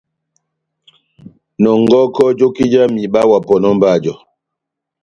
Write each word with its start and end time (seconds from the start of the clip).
Nɔngɔkɔ 1.61 2.23
joki 2.39 2.63
jáh 2.71 2.87
mihiba 2.93 3.21
wa 3.31 3.37
pɔnɔ 3.47 3.69
mba 3.75 3.89
jɔ. 4.03 4.13